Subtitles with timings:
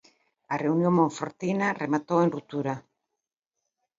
[0.53, 2.73] A reunión monfortina rematou en ruptura.